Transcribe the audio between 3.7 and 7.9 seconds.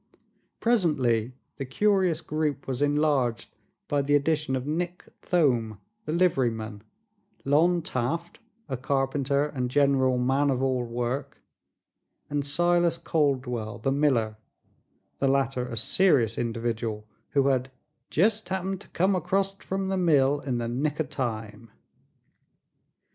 by the addition of Nick Thome the liveryman, Lon